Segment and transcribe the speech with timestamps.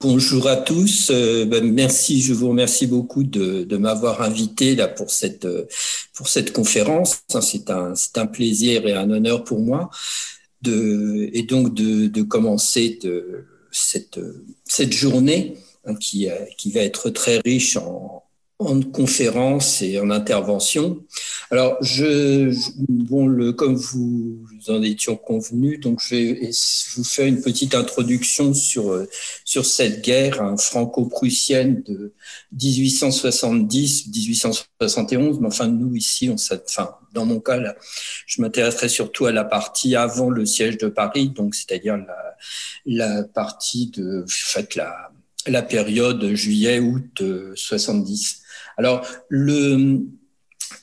[0.00, 1.10] Bonjour à tous.
[1.10, 5.46] Euh, ben, merci, je vous remercie beaucoup de, de m'avoir invité là pour cette
[6.14, 7.22] pour cette conférence.
[7.40, 9.90] C'est un c'est un plaisir et un honneur pour moi
[10.62, 14.20] de et donc de, de commencer de cette
[14.64, 18.22] cette journée hein, qui qui va être très riche en
[18.60, 21.04] en conférence et en intervention.
[21.50, 22.52] Alors, je,
[22.88, 26.50] bon, le, comme vous en étions convenu, donc je vais
[26.96, 29.06] vous faire une petite introduction sur
[29.44, 32.12] sur cette guerre hein, franco-prussienne de
[32.56, 35.38] 1870-1871.
[35.40, 37.76] Mais enfin, nous ici, on, enfin, dans mon cas, là,
[38.26, 42.34] je m'intéresserai surtout à la partie avant le siège de Paris, donc c'est-à-dire la,
[42.86, 45.12] la partie de, en fait, la
[45.50, 47.22] la période juillet-août
[47.54, 48.42] 70.
[48.76, 50.02] Alors, le,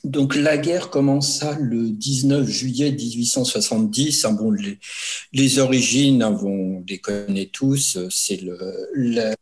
[0.04, 4.24] donc la guerre commença le 19 juillet 1870.
[4.24, 4.78] Hein, bon, les,
[5.32, 7.98] les origines, on les connaît tous.
[8.10, 9.34] C'est le,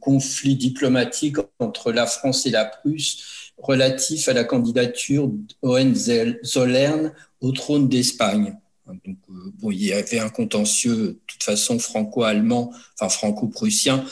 [0.00, 5.30] conflit diplomatique entre la France et la Prusse relatif à la candidature
[5.62, 8.56] d'Hohenzollern au trône d'Espagne.
[8.86, 14.04] Donc, euh, bon, il y avait un contentieux toute façon franco-allemand, enfin franco-prussien,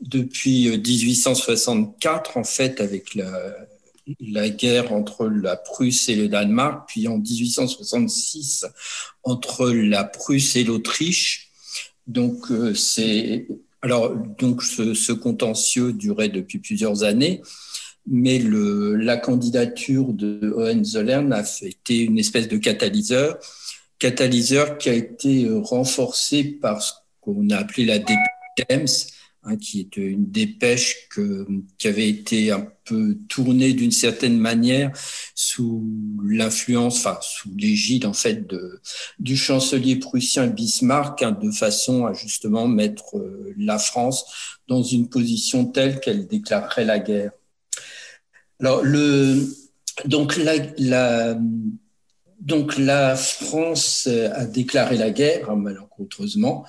[0.00, 7.06] depuis 1864, euh, en fait, avec la, guerre entre la Prusse et le Danemark, puis
[7.08, 8.66] en 1866
[9.24, 11.50] entre la Prusse et l'Autriche.
[12.06, 13.46] Donc, euh, c'est
[13.82, 17.40] alors donc ce, contentieux durait depuis plusieurs années,
[18.06, 23.38] mais la candidature de Hohenzollern a été une espèce de catalyseur,
[24.00, 29.12] catalyseur qui a été renforcé par ce qu'on a appelé la députance,
[29.42, 31.46] Hein, qui est une dépêche que,
[31.78, 34.92] qui avait été un peu tournée d'une certaine manière
[35.34, 35.82] sous
[36.22, 38.82] l'influence, enfin sous l'égide en fait de,
[39.18, 44.26] du chancelier prussien Bismarck, hein, de façon à justement mettre euh, la France
[44.68, 47.32] dans une position telle qu'elle déclarerait la guerre.
[48.60, 49.48] Alors le
[50.04, 51.38] donc la, la
[52.40, 56.64] donc la France a déclaré la guerre, hein, malencontreusement,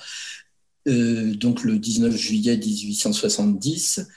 [0.87, 4.07] euh, donc le 19 juillet 1870,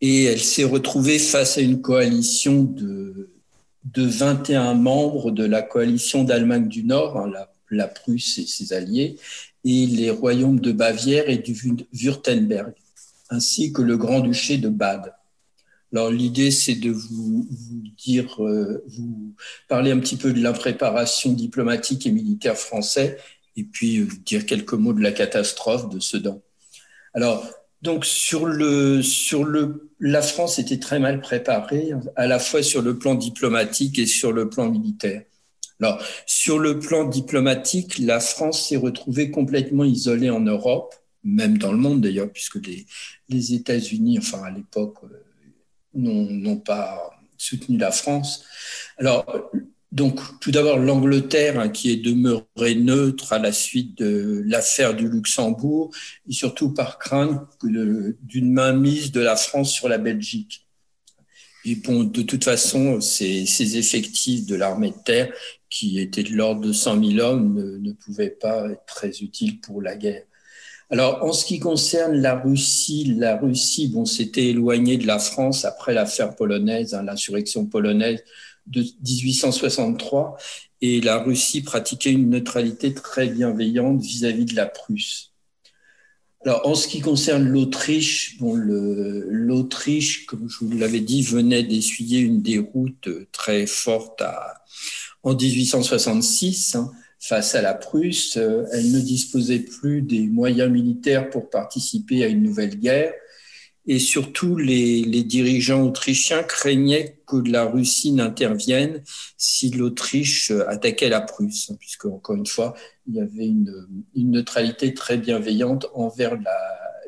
[0.00, 3.30] et elle s'est retrouvée face à une coalition de,
[3.84, 8.72] de 21 membres de la coalition d'Allemagne du Nord, hein, la, la, Prusse et ses
[8.72, 9.16] alliés,
[9.64, 11.54] et les royaumes de Bavière et du
[11.92, 12.72] Württemberg,
[13.30, 15.12] ainsi que le Grand-Duché de Bade.
[15.94, 19.36] Alors l'idée, c'est de vous, vous dire, euh, vous
[19.68, 23.16] parler un petit peu de l'impréparation diplomatique et militaire français
[23.56, 26.42] et puis euh, dire quelques mots de la catastrophe de Sedan.
[27.12, 27.48] Alors,
[27.80, 32.82] donc sur le sur le la France était très mal préparée à la fois sur
[32.82, 35.22] le plan diplomatique et sur le plan militaire.
[35.80, 41.70] Alors sur le plan diplomatique, la France s'est retrouvée complètement isolée en Europe, même dans
[41.70, 42.84] le monde d'ailleurs, puisque les,
[43.28, 45.22] les États-Unis, enfin à l'époque, euh,
[45.94, 48.44] n'ont pas soutenu la France.
[48.98, 49.26] Alors
[49.94, 55.08] donc, tout d'abord, l'Angleterre, hein, qui est demeurée neutre à la suite de l'affaire du
[55.08, 55.92] Luxembourg,
[56.28, 60.66] et surtout par crainte d'une mainmise de la France sur la Belgique.
[61.64, 65.32] Et bon, de toute façon, ces, effectifs de l'armée de terre,
[65.70, 69.80] qui étaient de l'ordre de 100 000 hommes, ne pouvaient pas être très utiles pour
[69.80, 70.24] la guerre.
[70.90, 75.64] Alors, en ce qui concerne la Russie, la Russie, bon, s'était éloignée de la France
[75.64, 78.22] après l'affaire polonaise, hein, l'insurrection polonaise
[78.66, 80.36] de 1863
[80.80, 85.32] et la Russie pratiquait une neutralité très bienveillante vis-à-vis de la Prusse.
[86.44, 92.20] Alors, en ce qui concerne l'Autriche, bon, l'Autriche, comme je vous l'avais dit, venait d'essuyer
[92.20, 94.22] une déroute très forte
[95.22, 96.92] en 1866 hein,
[97.28, 98.36] face à la Prusse.
[98.36, 103.12] Elle ne disposait plus des moyens militaires pour participer à une nouvelle guerre
[103.86, 109.02] et surtout les, dirigeants autrichiens craignaient que la Russie n'intervienne
[109.36, 112.74] si l'Autriche attaquait la Prusse, puisque encore une fois,
[113.06, 113.86] il y avait une,
[114.16, 116.38] neutralité très bienveillante envers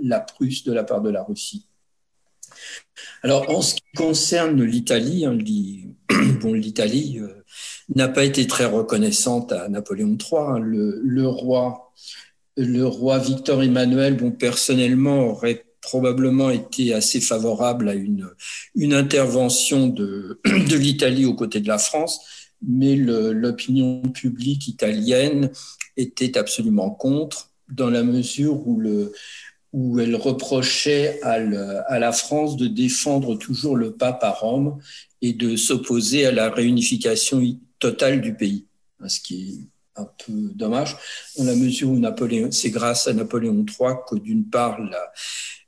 [0.02, 1.66] la, Prusse de la part de la Russie.
[3.22, 5.36] Alors, en ce qui concerne l'Italie, hein,
[6.44, 7.44] l'Italie euh,
[7.94, 10.60] n'a pas été très reconnaissante à Napoléon III.
[10.60, 11.92] Le, roi,
[12.56, 20.40] le roi Victor Emmanuel, bon, personnellement, aurait probablement été assez favorable à une, intervention de,
[20.76, 22.20] l'Italie aux côtés de la France,
[22.66, 25.50] mais l'opinion publique italienne
[25.96, 29.12] était absolument contre, dans la mesure où, le,
[29.72, 31.34] où elle reprochait à,
[31.86, 34.78] à la France de défendre toujours le pape à Rome
[35.22, 37.40] et de s'opposer à la réunification
[37.78, 38.66] totale du pays,
[39.06, 40.96] ce qui est un peu dommage,
[41.38, 44.78] dans la mesure où Napoléon, c'est grâce à Napoléon III que d'une part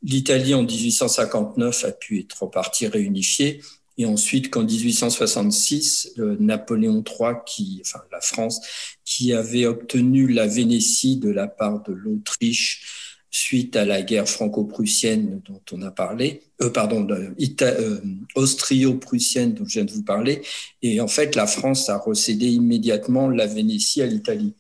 [0.03, 3.63] l'Italie en 1859 a pu être en partie réunifiée,
[3.97, 8.61] et ensuite qu'en 1866, Napoléon III, qui, enfin la France,
[9.05, 15.41] qui avait obtenu la Vénétie de la part de l'Autriche suite à la guerre franco-prussienne
[15.45, 18.01] dont on a parlé, euh, pardon, euh,
[18.35, 20.43] austrio-prussienne dont je viens de vous parler,
[20.83, 24.55] et en fait la France a recédé immédiatement la Vénétie à l'Italie.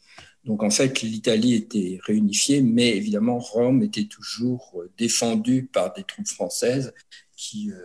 [0.44, 6.28] Donc en fait l'Italie était réunifiée, mais évidemment Rome était toujours défendue par des troupes
[6.28, 6.92] françaises
[7.36, 7.76] qui euh,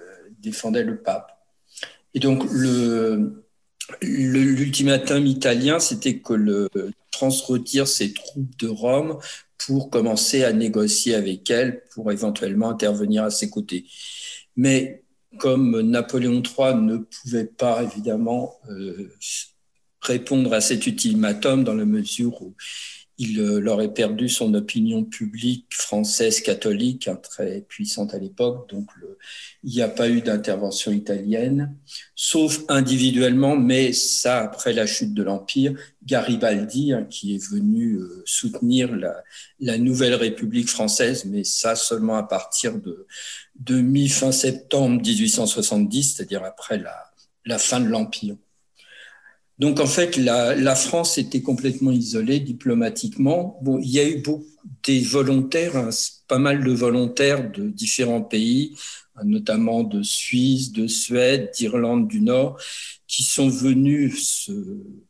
[0.41, 1.31] défendaient le pape.
[2.13, 3.43] Et donc le,
[4.01, 6.69] l'ultimatum italien, c'était que le
[7.13, 9.19] France retire ses troupes de Rome
[9.65, 13.85] pour commencer à négocier avec elle, pour éventuellement intervenir à ses côtés.
[14.55, 15.03] Mais
[15.37, 19.11] comme Napoléon III ne pouvait pas évidemment euh,
[20.01, 22.55] répondre à cet ultimatum dans la mesure où
[23.17, 28.69] il euh, aurait perdu son opinion publique française catholique, hein, très puissante à l'époque.
[28.69, 28.89] Donc,
[29.63, 31.75] il n'y a pas eu d'intervention italienne,
[32.15, 35.73] sauf individuellement, mais ça, après la chute de l'Empire,
[36.05, 38.89] Garibaldi, hein, qui est venu euh, soutenir
[39.59, 43.07] la, nouvelle République française, mais ça seulement à partir de,
[43.81, 46.95] mi-fin septembre 1870, c'est-à-dire après la,
[47.45, 48.35] la fin de l'Empire.
[49.59, 53.59] Donc en fait, la, France était complètement isolée diplomatiquement.
[53.61, 54.45] Bon, il y a eu beaucoup
[54.83, 55.89] des volontaires, hein,
[56.27, 58.75] pas mal de volontaires de différents pays,
[59.23, 62.59] notamment de Suisse, de Suède, d'Irlande du Nord,
[63.07, 64.51] qui sont venus se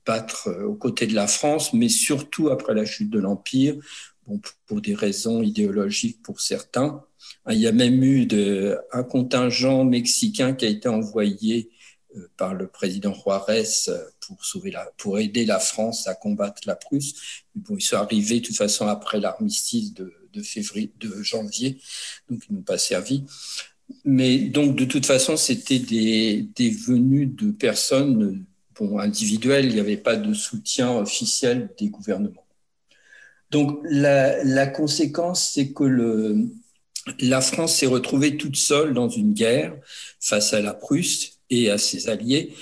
[0.06, 3.76] battre aux côtés de la France, mais surtout après la chute de l'Empire,
[4.28, 7.04] bon, pour des raisons idéologiques pour certains.
[7.50, 8.28] Il y a même eu
[8.92, 11.70] un contingent mexicain qui a été envoyé
[12.16, 14.04] euh, par le président Juarez euh,
[14.98, 17.44] pour, aider la France à combattre la Prusse.
[17.56, 21.80] Bon, ils sont arrivés de toute façon après l'armistice de, de janvier,
[22.30, 23.26] donc ils n'ont pas servi.
[24.06, 28.45] Mais donc de toute façon, c'était des, des venues de personnes
[28.80, 32.45] bon, individuelles, il n'y avait pas de soutien officiel des gouvernements.
[33.51, 36.50] Donc la, la conséquence, c'est que le,
[37.19, 39.75] la France s'est retrouvée toute seule dans une guerre
[40.19, 42.53] face à la Prusse et à ses alliés.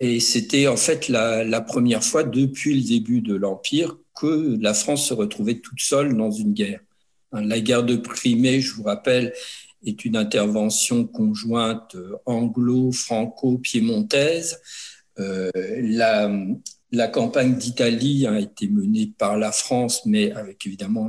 [0.00, 5.06] Et c'était en fait la, première fois depuis le début de l'Empire que la France
[5.06, 6.80] se retrouvait toute seule dans une guerre.
[7.32, 9.32] La guerre de Crimée, je vous rappelle,
[9.84, 11.96] est une intervention conjointe
[12.26, 14.58] anglo-franco-piémontaise.
[15.18, 15.50] Euh,
[15.82, 16.30] la,
[16.90, 21.08] la, campagne d'Italie a été menée par la France, mais avec évidemment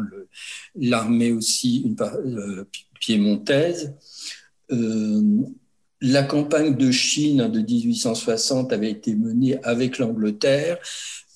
[0.75, 2.65] l'armée aussi une, euh,
[2.99, 3.95] piémontaise.
[4.71, 5.43] Euh,
[6.01, 10.79] la campagne de Chine de 1860 avait été menée avec l'Angleterre.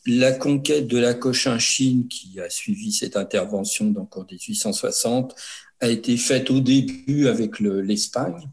[0.05, 5.35] La conquête de la Cochinchine, qui a suivi cette intervention donc en 1860,
[5.79, 8.49] a été faite au début avec l'Espagne.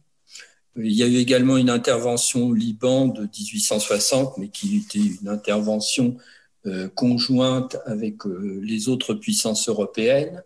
[0.76, 5.28] Il y a eu également une intervention au Liban de 1860, mais qui était une
[5.28, 6.16] intervention
[6.66, 10.42] euh, conjointe avec euh, les autres puissances européennes.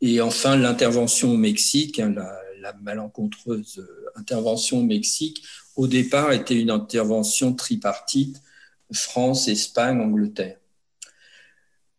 [0.00, 5.42] Et enfin, l'intervention au Mexique, hein, la, la malencontreuse euh, intervention au Mexique,
[5.74, 8.40] au départ, était une intervention tripartite
[8.92, 10.58] France, Espagne, Angleterre.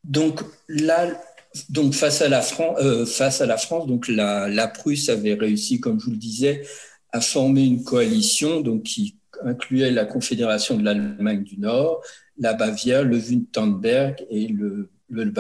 [0.04, 1.22] Donc là,
[1.70, 5.80] donc face à la, France, euh, face à la France, donc la, Prusse avait réussi,
[5.80, 6.64] comme je vous le disais,
[7.12, 12.02] à former une coalition donc qui incluait la Confédération de l'Allemagne du Nord,
[12.38, 15.34] la Bavière, le Württemberg et le, le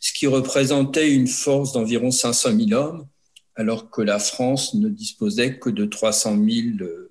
[0.00, 3.06] ce qui représentait une force d'environ 500 000 hommes
[3.54, 6.48] alors que la France ne disposait que de 300 000
[6.80, 7.10] euh,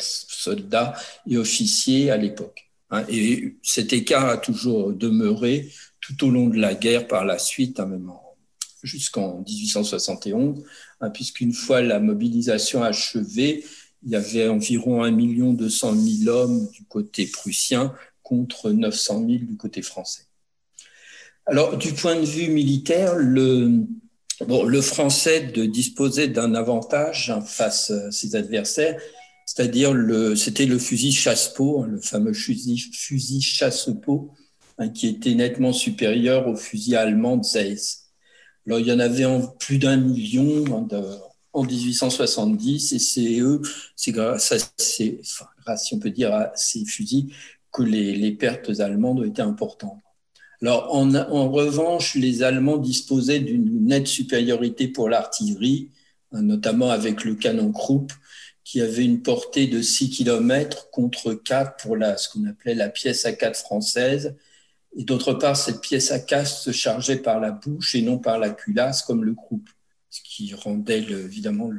[0.00, 0.94] soldats
[1.28, 2.70] et officiers à l'époque.
[2.90, 3.04] Hein.
[3.08, 5.70] Et cet écart a toujours demeuré
[6.04, 8.10] tout au long de la guerre par la suite, hein, même
[8.82, 10.62] jusqu'en 1871,
[11.00, 13.64] hein, puisqu'une fois la mobilisation achevée,
[14.04, 15.94] il y avait environ 1 200
[16.24, 20.26] 000 hommes du côté prussien contre 900 000 du côté français.
[21.46, 23.86] Alors, du point de vue militaire, le,
[24.46, 29.00] bon, le français de disposer d'un avantage face à ses adversaires,
[29.46, 34.32] c'est-à-dire le, c'était le fusil chasse-peau, hein, le fameux fusil, fusil chasse-peau,
[34.78, 38.10] hein, qui était nettement supérieur au fusil allemand Zeiss.
[38.66, 40.88] Alors, il y en avait en plus d'un million hein,
[41.52, 43.62] en 1870, et c'est eux,
[43.94, 45.20] c'est grâce à ces,
[45.92, 46.50] on peut dire,
[46.86, 47.32] fusils
[47.72, 50.00] que les, les pertes allemandes ont été importantes.
[50.62, 55.90] Alors, en, revanche, les Allemands disposaient d'une nette supériorité pour l'artillerie,
[56.32, 58.12] hein, notamment avec le canon Krupp,
[58.64, 62.88] qui avait une portée de 6 km contre 4 pour la, ce qu'on appelait la
[62.88, 64.36] pièce à 4 française,
[64.96, 68.38] Et d'autre part, cette pièce à caste se chargeait par la bouche et non par
[68.38, 69.68] la culasse, comme le croupe,
[70.08, 71.70] ce qui rendait évidemment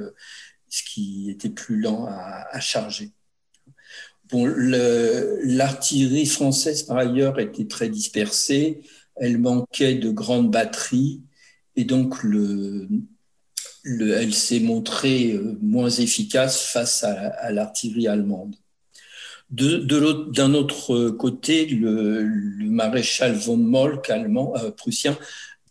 [0.67, 3.11] ce qui était plus lent à, charger.
[4.29, 8.81] Bon, l'artillerie française, par ailleurs, était très dispersée.
[9.15, 11.21] Elle manquait de grandes batteries
[11.77, 12.87] et donc le,
[13.83, 18.55] le, elle s'est montrée euh, moins efficace face à l'artillerie allemande.
[19.51, 22.27] De, de d'un autre côté, le,
[22.59, 25.17] maréchal von Molk, allemand, euh, prussien,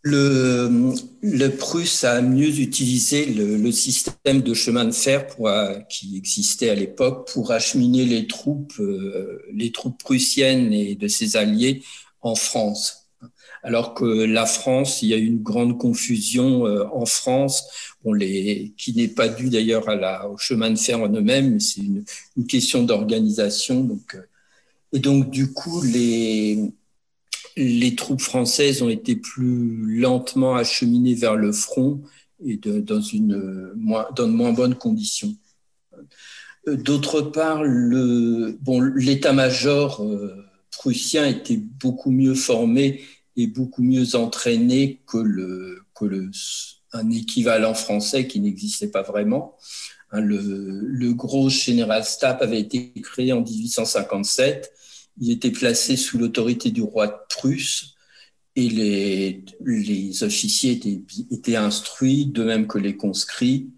[0.03, 6.69] le, le, Prusse a mieux utilisé le, système de chemin de fer euh, qui existait
[6.69, 11.83] à l'époque pour acheminer les troupes, euh, les troupes prussiennes et de ses alliés
[12.21, 13.04] en France
[13.65, 17.65] alors que la France, il y a une grande confusion euh, en France,
[18.77, 19.89] qui n'est pas due d'ailleurs
[20.31, 22.05] au chemin de fer en eux-mêmes, mais c'est une,
[22.47, 23.83] question d'organisation.
[23.83, 24.21] Donc, euh,
[24.93, 26.59] et donc, du coup, les,
[27.57, 32.03] les troupes françaises ont été plus lentement acheminées vers le front
[32.45, 35.35] et dans, une moins, dans de moins bonnes conditions.
[36.69, 40.07] Euh, d'autre part, l'état-major
[40.71, 43.01] prussien était beaucoup mieux formé
[43.37, 46.31] est beaucoup mieux entraîné que, le, que le,
[46.93, 49.57] un équivalent français qui n'existait pas vraiment.
[50.13, 54.73] Hein, le, le gros Generalstab avait été créé en 1857.
[55.21, 57.95] Il était placé sous l'autorité du roi de Prusse
[58.57, 61.01] et les, les officiers étaient,
[61.31, 63.71] étaient instruits, de même que les conscrits.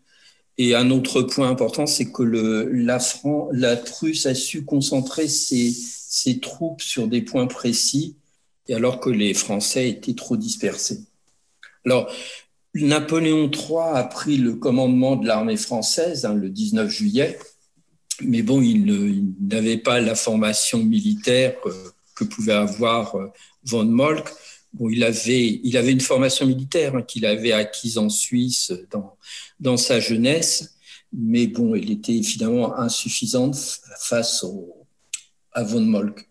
[0.58, 5.28] Et un autre point important, c'est que le, la, Fran la Prusse a su concentrer
[5.28, 8.16] ses, ses troupes sur des points précis
[8.68, 11.00] et alors que les Français étaient trop dispersés.
[11.84, 12.10] Alors,
[12.74, 17.38] Napoléon III a pris le commandement de l'armée française hein, le 19 juillet,
[18.22, 23.28] mais bon, il n'avait pas la formation militaire euh, que pouvait avoir euh,
[23.64, 24.28] von Molk.
[24.72, 29.16] Bon, il avait, une formation militaire hein, qu'il avait acquise en Suisse dans,
[29.60, 30.76] dans sa jeunesse,
[31.12, 33.56] mais bon, elle était évidemment insuffisante
[34.00, 34.86] face au,
[35.52, 36.28] à von Molk.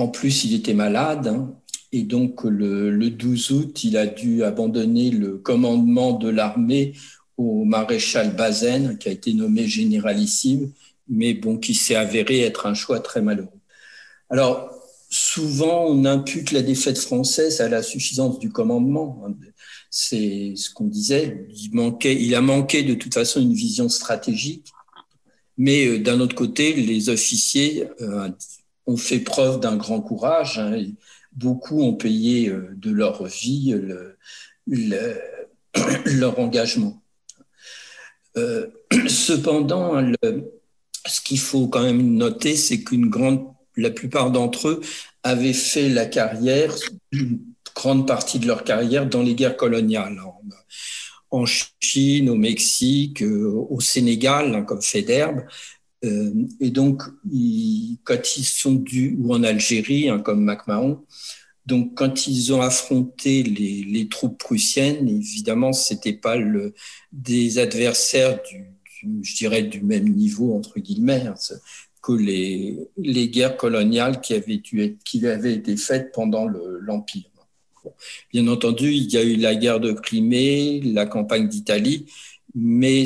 [0.00, 1.26] En plus, il était malade.
[1.26, 1.54] Hein,
[1.92, 6.94] et donc, le, le, 12 août, il a dû abandonner le commandement de l'armée
[7.36, 10.72] au maréchal Bazaine, qui a été nommé généralissime,
[11.06, 13.60] mais bon, qui s'est avéré être un choix très malheureux.
[14.30, 14.70] Alors,
[15.10, 19.22] souvent, on impute la défaite française à la suffisance du commandement.
[19.90, 21.46] C'est ce qu'on disait.
[21.50, 24.72] Il, manquait, il a manqué de toute façon une vision stratégique.
[25.58, 28.30] Mais euh, d'un autre côté, les officiers euh,
[28.86, 30.58] ont fait preuve d'un grand courage.
[30.58, 30.82] Hein,
[31.32, 33.74] beaucoup ont payé euh, de leur vie
[34.66, 35.18] le,
[36.06, 37.02] leur engagement.
[38.36, 38.68] Euh,
[39.08, 40.52] cependant, le,
[41.06, 43.46] ce qu'il faut quand même noter, c'est qu'une grande,
[43.76, 44.80] la plupart d'entre eux
[45.22, 46.74] avaient fait la carrière,
[47.12, 47.40] une
[47.74, 50.20] grande partie de leur carrière dans les guerres coloniales.
[50.20, 50.40] En,
[51.30, 55.42] en Chine, au Mexique, euh, au Sénégal, hein, comme fait d'herbe,
[56.04, 57.02] euh, et donc,
[58.04, 61.04] quand ils sont dus, ou en Algérie, hein, comme MacMahon,
[61.66, 66.74] donc quand ils ont affronté les, troupes prussiennes, évidemment, c'était pas le,
[67.12, 68.74] des adversaires du,
[69.22, 71.34] je dirais, du même niveau, entre guillemets, hein,
[72.02, 77.24] que les, guerres coloniales qui avaient, dû qui avaient été faites pendant l'Empire.
[78.32, 82.06] Bien entendu, il y a eu la guerre de Crimée, la campagne d'Italie,
[82.54, 83.04] mais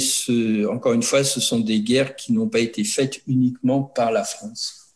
[0.70, 4.24] encore une fois, ce sont des guerres qui n'ont pas été faites uniquement par la
[4.24, 4.94] France.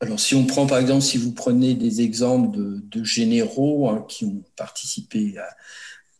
[0.00, 4.24] Alors, si on prend par exemple, si vous prenez des exemples de, généraux hein, qui
[4.24, 5.34] ont participé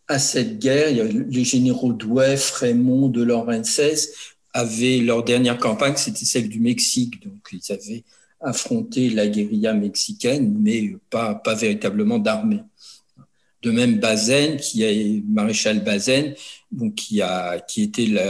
[0.09, 4.13] à, cette guerre, les généraux Douai, Frémont, de Lorenzès
[4.53, 8.03] avaient leur dernière campagne, c'était celle du Mexique, donc ils avaient
[8.41, 12.63] affronté la guérilla mexicaine, mais pas véritablement d'armée.
[13.63, 16.35] De même, Bazaine, qui est maréchal Bazaine,
[16.97, 18.23] qui, a, qui était le,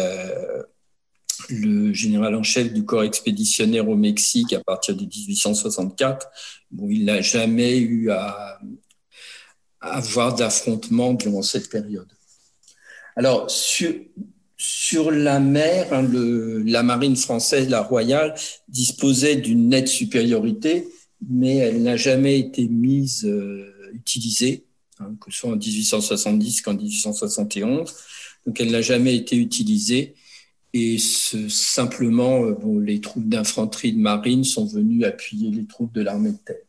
[1.92, 6.28] général en chef du corps expéditionnaire au Mexique à partir de 1864.
[6.72, 8.58] Bon, il n'a jamais eu à,
[9.80, 12.08] avoir d'affrontement durant cette période.
[13.16, 16.06] Alors, sur, la mer, hein,
[16.66, 18.34] la marine française, la royale,
[18.68, 20.88] disposait d'une nette supériorité,
[21.28, 24.66] mais elle n'a jamais été mise, euh, utilisée
[25.00, 27.94] hein, que ce soit en 1870 qu'en 1871.
[28.46, 30.14] Donc elle n'a jamais été utilisée.
[30.72, 36.00] Et simplement, euh, bon, les troupes d'infanterie de marine sont venues appuyer les troupes de
[36.00, 36.62] l'armée de terre.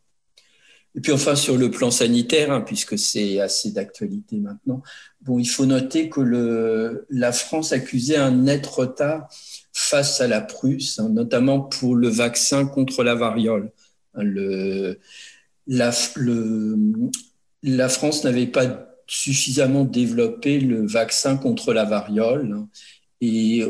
[0.96, 4.82] Et puis enfin, sur le plan sanitaire, hein, puisque c'est assez d'actualité maintenant,
[5.22, 9.30] bon, il faut noter que le, la France accusait un net retard
[9.72, 13.72] face à la Prusse, hein, notamment pour le vaccin contre la variole.
[14.16, 15.00] Le,
[15.68, 15.92] la,
[17.64, 22.66] la France n'avait pas suffisamment développé le vaccin contre la variole.
[23.20, 23.64] Et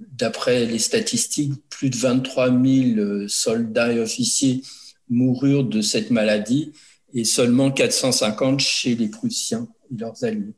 [0.00, 4.62] d'après les statistiques, plus de 23 000 soldats et officiers
[5.08, 6.72] moururent de cette maladie
[7.12, 10.54] et seulement 450 chez les Prussiens et leurs alliés.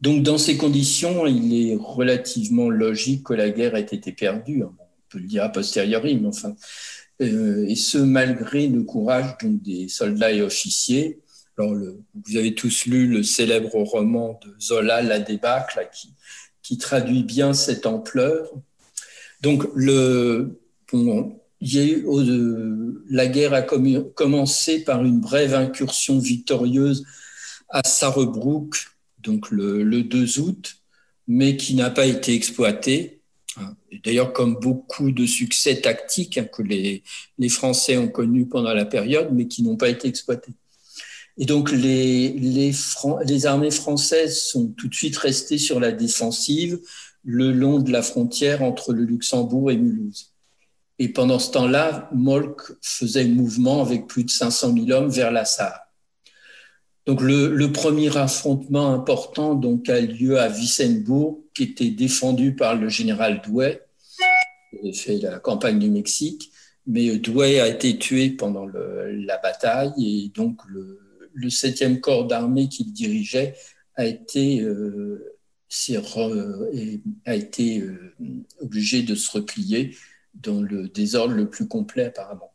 [0.00, 4.62] Donc, dans ces conditions, il est relativement logique que la guerre ait été perdue.
[4.64, 4.74] On
[5.08, 6.54] peut le dire a posteriori, mais enfin.
[7.22, 11.20] Euh, et ce, malgré le courage des soldats et officiers.
[11.56, 15.88] Vous avez tous lu le célèbre roman de Zola, La débâcle,
[16.62, 18.50] qui, traduit bien cette ampleur.
[19.40, 20.60] Donc, le,
[23.08, 27.04] la guerre a commencé par une brève incursion victorieuse
[27.68, 28.76] à Sarrebruck,
[29.18, 30.76] donc le, 2 août,
[31.26, 33.20] mais qui n'a pas été exploitée.
[34.02, 37.02] D'ailleurs, comme beaucoup de succès tactiques hein, que les,
[37.48, 40.52] Français ont connus pendant la période, mais qui n'ont pas été exploités.
[41.36, 46.78] Et donc, les, les, armées françaises sont tout de suite restées sur la défensive
[47.24, 50.32] le long de la frontière entre le Luxembourg et Mulhouse.
[50.98, 55.44] Et pendant ce temps-là, Molk faisait mouvement avec plus de 500 000 hommes vers la
[55.44, 55.80] Sarre.
[57.06, 62.88] Donc le, premier affrontement important donc, a lieu à Wissembourg, qui était défendu par le
[62.88, 63.80] général Douai,
[64.70, 66.52] qui avait fait la campagne du Mexique.
[66.86, 71.03] Mais Douai a été tué pendant la bataille et donc le,
[71.34, 73.54] le 7e corps d'armée qu'il dirigeait
[73.96, 75.34] a été, euh,
[77.26, 78.14] a été euh,
[78.60, 79.96] obligé de se replier
[80.34, 82.52] dans le désordre le plus complet apparemment.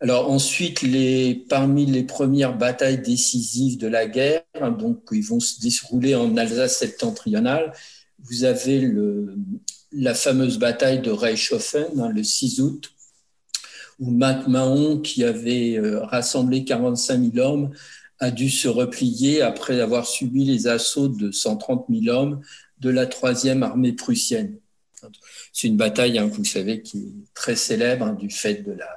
[0.00, 0.84] Alors ensuite,
[1.48, 6.36] parmi les premières batailles décisives de la guerre, hein, donc ils vont se dérouler en
[6.36, 7.72] Alsace septentrionale,
[8.18, 8.86] vous avez
[9.92, 12.93] la fameuse bataille de Reichshofen hein, le 6 août,
[14.00, 17.70] où Mac Mahon, qui avait euh, rassemblé 45 000 hommes,
[18.20, 22.40] a dû se replier après avoir subi les assauts de 130 000 hommes
[22.80, 24.58] de la troisième armée prussienne.
[25.52, 28.88] C'est une bataille, hein, vous savez, qui est très célèbre hein, du fait de la,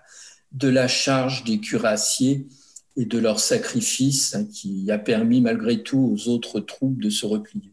[0.54, 2.48] de la charge des cuirassiers
[2.96, 7.26] et de leur sacrifice hein, qui a permis malgré tout aux autres troupes de se
[7.26, 7.72] replier.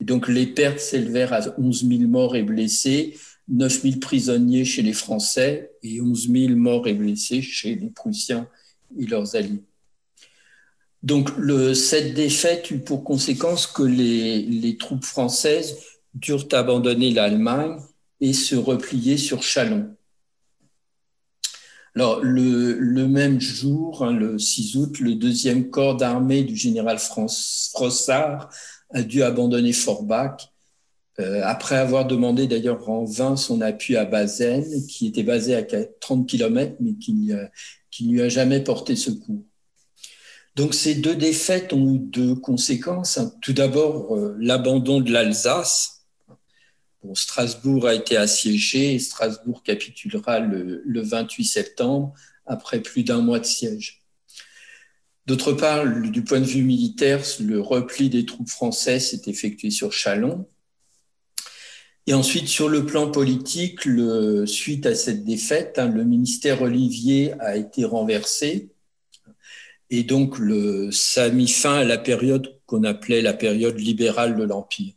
[0.00, 4.82] Et donc les pertes s'élevèrent à 11 000 morts et blessés, 9 000 prisonniers chez
[4.82, 8.48] les Français et 11 000 morts et blessés chez les Prussiens
[8.98, 9.62] et leurs alliés.
[11.02, 11.30] Donc
[11.74, 15.76] cette défaite eut pour conséquence que les, troupes françaises
[16.14, 17.78] durent abandonner l'Allemagne
[18.20, 19.94] et se replier sur Chalon.
[21.94, 28.50] Alors, le, même jour, hein, le 6 août, le deuxième corps d'armée du général Frossard
[28.90, 30.52] a dû abandonner Forbach,
[31.20, 35.62] euh, après avoir demandé d'ailleurs en vain son appui à Bazaine, qui était basé à
[36.00, 39.42] 30 km, mais qui ne lui a jamais porté secours.
[40.54, 43.18] Donc ces deux défaites ont eu deux conséquences.
[43.18, 43.32] Hein.
[43.42, 45.98] Tout d'abord, euh, l'abandon de l'Alsace,
[47.14, 52.12] Strasbourg a été assiégé et Strasbourg capitulera le, 28 septembre
[52.46, 54.02] après plus d'un mois de siège.
[55.26, 59.92] D'autre part, du point de vue militaire, le repli des troupes françaises s'est effectué sur
[59.92, 60.46] Chalon.
[62.08, 63.80] Et ensuite, sur le plan politique,
[64.46, 68.70] suite à cette défaite, hein, le ministère Olivier a été renversé.
[69.90, 70.38] Et donc,
[70.90, 74.94] ça a mis fin à la période qu'on appelait la période libérale de l'Empire.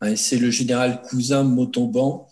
[0.00, 2.28] Hein, c'est le général cousin Motomban,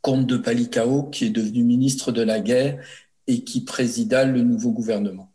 [0.00, 2.82] comte de Palikao, qui est devenu ministre de la guerre
[3.26, 5.30] et qui présida le nouveau gouvernement.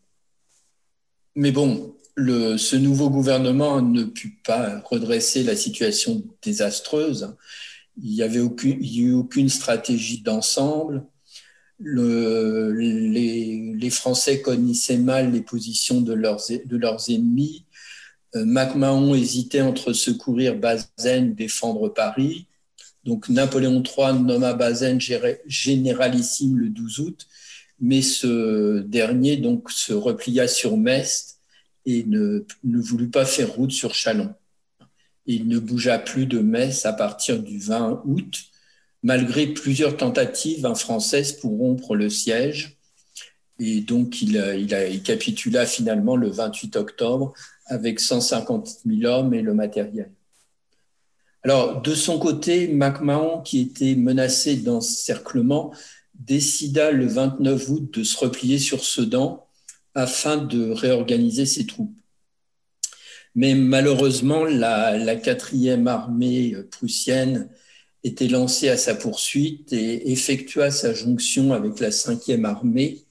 [1.35, 7.35] Mais bon, ce nouveau gouvernement ne put pas redresser la situation désastreuse.
[8.01, 11.05] Il n'y avait aucune, eu aucune stratégie d'ensemble.
[11.79, 17.65] les, les, Français connaissaient mal les positions de leurs, de leurs ennemis.
[18.35, 22.47] Euh, MacMahon hésitait entre secourir Bazaine ou défendre Paris.
[23.03, 24.99] Donc Napoléon III nomma Bazaine
[25.45, 27.27] généralissime le 12 août,
[27.79, 31.39] mais ce dernier donc se replia sur Metz
[31.85, 34.33] et ne, ne voulut pas faire route sur Chalon.
[35.25, 38.41] Il ne bougea plus de Metz à partir du 20 août,
[39.03, 42.77] malgré plusieurs tentatives françaises pour rompre le siège.
[43.59, 47.33] Et donc, il, a, il capitula finalement le 28 octobre
[47.67, 50.11] avec 150 000 hommes et le matériel.
[51.43, 55.73] Alors, de son côté, MacMahon, qui était menacé d'encerclement,
[56.13, 59.45] décida le 29 août de se replier sur Sedan
[59.93, 61.93] afin de réorganiser ses troupes.
[63.35, 67.49] Mais malheureusement, la, quatrième armée prussienne
[68.03, 73.03] était lancée à sa poursuite et effectua sa jonction avec la cinquième armée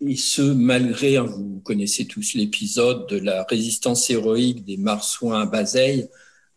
[0.00, 5.46] et ce, malgré, hein, vous connaissez tous l'épisode de la résistance héroïque des marsouins à
[5.46, 6.08] Bazeille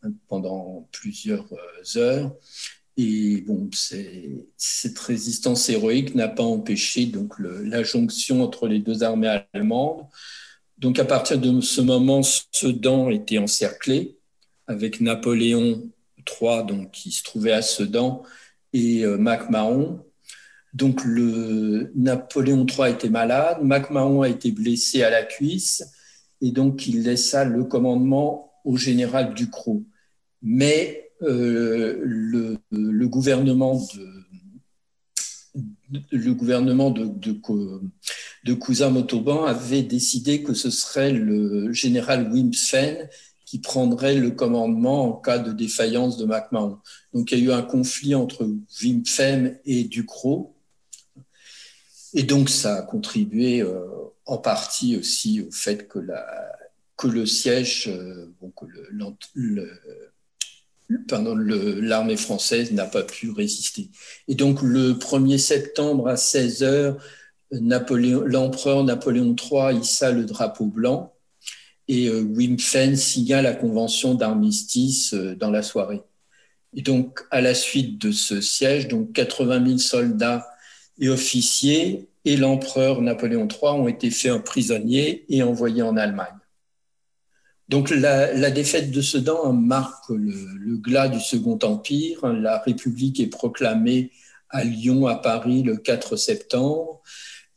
[0.04, 2.36] hein, pendant plusieurs euh, heures.
[2.98, 3.70] Et bon,
[4.58, 10.06] cette résistance héroïque n'a pas empêché donc la jonction entre les deux armées allemandes.
[10.82, 14.18] Donc à partir de ce moment, Sedan était encerclé
[14.66, 18.24] avec Napoléon III, donc qui se trouvait à Sedan,
[18.74, 20.04] et euh, MacMahon.
[20.74, 25.84] Donc le Napoléon III était malade, MacMahon a été blessé à la cuisse,
[26.42, 29.84] et donc il laissa le commandement au général Ducrot.
[30.42, 34.10] Mais euh, le, gouvernement de,
[36.12, 37.06] le gouvernement de
[38.56, 42.52] Cousin Montauban avait décidé que ce serait le général Wim
[43.46, 46.80] qui prendrait le commandement en cas de défaillance de MacMahon.
[47.14, 48.50] Donc il y a eu un conflit entre
[48.82, 49.04] Wim
[49.66, 50.56] et Ducrot.
[52.14, 53.86] Et donc ça a contribué euh,
[54.26, 56.26] en partie aussi au fait que, la,
[56.98, 58.66] que le siège, euh, que
[61.82, 63.90] l'armée française n'a pas pu résister.
[64.28, 66.96] Et donc le 1er septembre à 16 h
[67.52, 71.14] l'empereur Napoléon III hissa le drapeau blanc
[71.88, 76.02] et euh, Wim Fen signa la convention d'armistice euh, dans la soirée.
[76.74, 80.48] Et donc, à la suite de ce siège, donc 80 000 soldats
[81.00, 86.28] et officiers et l'empereur Napoléon III ont été faits prisonniers et envoyés en Allemagne.
[87.68, 92.28] Donc la, défaite de Sedan marque le, glas du Second Empire.
[92.28, 94.12] La République est proclamée
[94.50, 97.02] à Lyon, à Paris, le 4 septembre.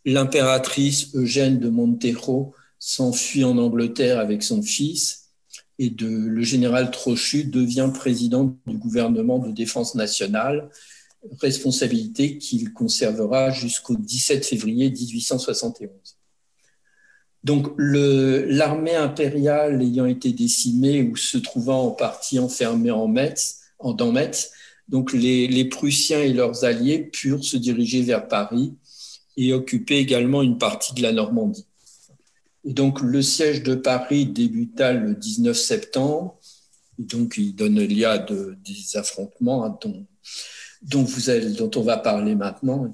[0.05, 5.31] L'impératrice Eugène de Montero s'enfuit en Angleterre avec son fils
[5.79, 10.71] et le général Trochu devient président du gouvernement de défense nationale,
[11.41, 15.91] responsabilité qu'il conservera jusqu'au 17 février 1871.
[17.43, 23.93] Donc l'armée impériale ayant été décimée ou se trouvant en partie enfermée en Metz, en,
[23.93, 24.53] dans Metz,
[24.89, 28.75] donc les, Prussiens et leurs alliés purent se diriger vers Paris
[29.37, 31.67] et occuper également une partie de la Normandie.
[32.65, 36.39] Et donc le siège de Paris débuta le 19 septembre,
[36.99, 39.79] et donc il donne lieu à de, des affrontements hein,
[40.83, 42.93] dont, vous allez, dont on va parler maintenant.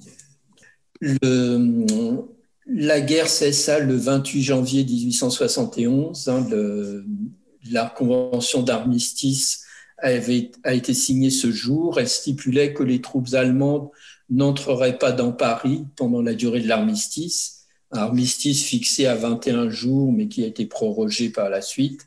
[2.66, 6.28] La guerre cessa le 28 janvier 1871.
[6.28, 6.46] Hein,
[7.70, 9.64] la convention d'armistice
[10.02, 11.98] a été signée ce jour.
[11.98, 13.90] Elle stipulait que les troupes allemandes
[14.28, 17.66] n'entreraient pas dans Paris pendant la durée de l'armistice.
[17.92, 22.06] armistice fixé à 21 jours, mais qui a été prorogé par la suite.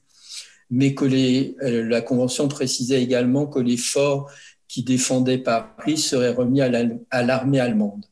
[0.69, 4.31] Mais que euh, la convention précisait également que les forts
[4.67, 8.05] qui défendaient Paris seraient remis à l'armée allemande.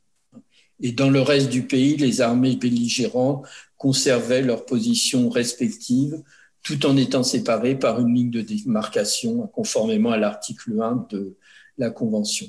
[0.82, 3.46] Et dans le reste du pays, les armées belligérantes
[3.78, 6.22] conservaient leurs positions respectives
[6.64, 11.36] tout en étant séparées par une ligne de démarcation conformément à l'article 1 de
[11.78, 12.48] la Convention.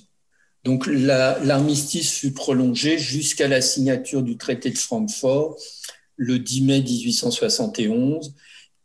[0.64, 5.56] Donc l'armistice fut prolongé jusqu'à la signature du traité de Francfort
[6.16, 8.34] le 10 mai 1871,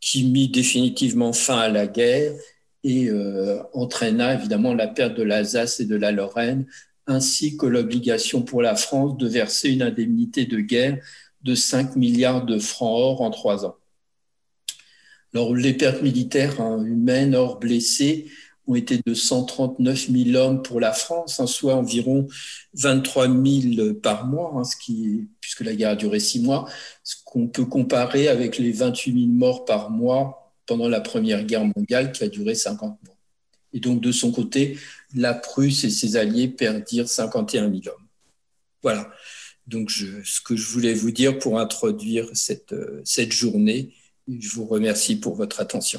[0.00, 2.32] qui mit définitivement fin à la guerre
[2.84, 6.66] et euh, entraîna évidemment la perte de l'Alsace et de la Lorraine
[7.08, 10.98] ainsi que l'obligation pour la France de verser une indemnité de guerre
[11.42, 13.76] de 5 milliards de francs or en trois ans.
[15.34, 18.30] Alors, les pertes militaires hein, humaines, hors blessés,
[18.66, 22.28] ont été de 139 000 hommes pour la France, hein, soit environ
[22.74, 24.62] 23 000 par mois, hein,
[25.40, 26.68] puisque la guerre a duré six mois,
[27.02, 31.64] ce qu'on peut comparer avec les 28 000 morts par mois pendant la Première Guerre
[31.64, 33.16] mondiale qui a duré 50 mois.
[33.72, 34.78] Et donc, de son côté,
[35.14, 38.06] la Prusse et ses alliés perdirent 51 000 hommes.
[38.82, 39.10] Voilà.
[39.66, 43.92] Donc, ce que je voulais vous dire pour introduire cette, euh, cette journée.
[44.28, 45.96] Je vous remercie pour votre attention.